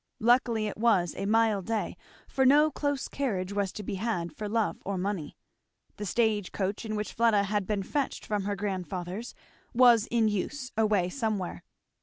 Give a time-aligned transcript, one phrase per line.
[0.19, 1.95] Luckily it was a mild day,
[2.27, 5.37] for no close carriage was to be had for love or money.
[5.97, 9.35] The stage coach in which Fleda had been fetched from her grandfather's
[9.75, 11.63] was in use, away somewhere.